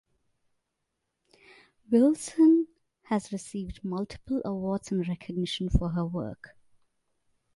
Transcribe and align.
Wilson 1.91 2.65
has 3.03 3.31
received 3.31 3.83
multiple 3.83 4.41
awards 4.43 4.91
and 4.91 5.07
recognition 5.07 5.69
for 5.69 5.89
her 5.89 6.07
work. 6.07 6.57